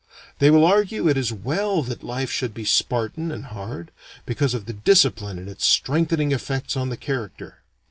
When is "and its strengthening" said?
5.37-6.31